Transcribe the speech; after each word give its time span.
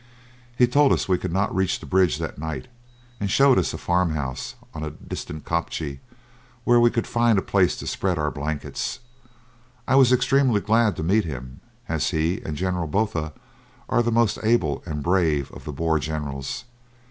He 0.57 0.65
told 0.65 0.91
us 0.91 1.07
we 1.07 1.19
could 1.19 1.31
not 1.31 1.53
reach 1.55 1.79
the 1.79 1.85
bridge 1.85 2.17
that 2.17 2.39
night, 2.39 2.67
and 3.19 3.29
showed 3.29 3.59
us 3.59 3.71
a 3.71 3.77
farm 3.77 4.13
house 4.15 4.55
on 4.73 4.81
a 4.83 4.89
distant 4.89 5.45
kopje 5.45 5.99
where 6.63 6.79
we 6.79 6.89
could 6.89 7.05
find 7.05 7.37
a 7.37 7.41
place 7.43 7.75
to 7.77 7.85
spread 7.85 8.17
our 8.17 8.31
blankets. 8.31 9.01
I 9.87 9.93
was 9.93 10.11
extremely 10.11 10.59
glad 10.59 10.95
to 10.95 11.03
meet 11.03 11.25
him, 11.25 11.59
as 11.87 12.09
he 12.09 12.41
and 12.41 12.57
General 12.57 12.87
Botha 12.87 13.33
are 13.89 14.01
the 14.01 14.11
most 14.11 14.39
able 14.41 14.81
and 14.87 15.03
brave 15.03 15.51
of 15.51 15.65
the 15.65 15.71
Boer 15.71 15.99
generals. 15.99 16.63